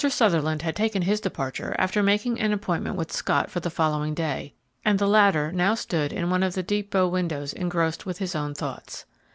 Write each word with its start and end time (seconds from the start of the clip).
Sutherland 0.03 0.63
had 0.63 0.75
taken 0.75 1.03
his 1.03 1.21
departure 1.21 1.75
after 1.77 2.01
making 2.01 2.39
an 2.39 2.51
appointment 2.53 2.95
with 2.95 3.11
Scott 3.11 3.51
for 3.51 3.59
the 3.59 3.69
following 3.69 4.15
day, 4.15 4.55
and 4.83 4.97
the 4.97 5.05
latter 5.07 5.51
now 5.51 5.75
stood 5.75 6.11
in 6.11 6.31
one 6.31 6.41
of 6.41 6.55
the 6.55 6.63
deep 6.63 6.89
bow 6.89 7.07
windows 7.07 7.53
engrossed 7.53 8.03
with 8.03 8.17
his 8.17 8.33
own 8.33 8.55
thoughts. 8.55 9.05